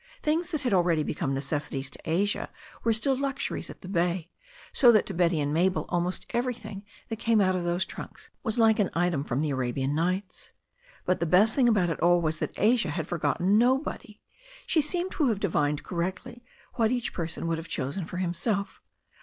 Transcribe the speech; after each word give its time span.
Things 0.23 0.49
that 0.49 0.61
had 0.61 0.73
already 0.73 1.03
become 1.03 1.31
necessities 1.35 1.91
to 1.91 1.99
Asia 2.05 2.49
were 2.83 2.91
still 2.91 3.15
luxuries 3.15 3.69
at 3.69 3.81
the 3.81 3.87
bay, 3.87 4.31
so 4.73 4.91
that 4.91 5.05
to 5.05 5.13
Betty 5.13 5.39
and 5.39 5.53
Mabel 5.53 5.85
almost 5.89 6.25
everything 6.31 6.83
that 7.09 7.17
came 7.19 7.39
out 7.39 7.55
of 7.55 7.65
those 7.65 7.85
trunks 7.85 8.31
was 8.41 8.57
like 8.57 8.79
an 8.79 8.89
item 8.95 9.23
from 9.23 9.41
The 9.41 9.51
Arabian 9.51 9.93
Nights. 9.93 10.49
But 11.05 11.19
the 11.19 11.27
best 11.27 11.53
thing 11.53 11.69
about 11.69 11.89
ft 11.89 12.01
all 12.01 12.19
was 12.19 12.39
that 12.39 12.49
Asia 12.57 12.89
had 12.89 13.05
forgot 13.05 13.37
ten 13.37 13.59
nobody. 13.59 14.19
She 14.65 14.81
seemed 14.81 15.11
to 15.11 15.27
have 15.29 15.39
divined 15.39 15.83
correctly 15.83 16.43
what 16.77 16.91
each 16.91 17.13
person 17.13 17.45
would 17.45 17.59
have 17.59 17.67
chosen 17.67 18.03
for 18.05 18.17
himself. 18.17 18.81